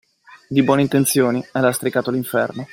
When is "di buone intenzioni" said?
0.47-1.45